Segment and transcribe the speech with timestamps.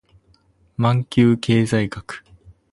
[0.77, 2.23] マンキュー経済学